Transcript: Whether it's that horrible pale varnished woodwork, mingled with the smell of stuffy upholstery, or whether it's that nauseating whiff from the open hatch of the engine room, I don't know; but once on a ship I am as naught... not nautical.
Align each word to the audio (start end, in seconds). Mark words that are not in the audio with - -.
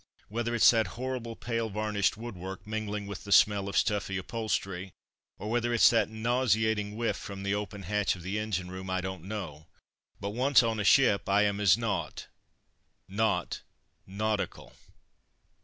Whether 0.29 0.55
it's 0.55 0.71
that 0.71 0.87
horrible 0.97 1.35
pale 1.35 1.69
varnished 1.69 2.17
woodwork, 2.17 2.65
mingled 2.65 3.05
with 3.05 3.23
the 3.23 3.31
smell 3.31 3.69
of 3.69 3.77
stuffy 3.77 4.17
upholstery, 4.17 4.93
or 5.37 5.51
whether 5.51 5.75
it's 5.75 5.91
that 5.91 6.09
nauseating 6.09 6.95
whiff 6.95 7.15
from 7.17 7.43
the 7.43 7.53
open 7.53 7.83
hatch 7.83 8.15
of 8.15 8.23
the 8.23 8.39
engine 8.39 8.71
room, 8.71 8.89
I 8.89 8.99
don't 9.01 9.23
know; 9.25 9.67
but 10.19 10.29
once 10.31 10.63
on 10.63 10.79
a 10.79 10.83
ship 10.83 11.29
I 11.29 11.43
am 11.43 11.59
as 11.59 11.77
naught... 11.77 12.25
not 13.07 13.61
nautical. 14.07 14.73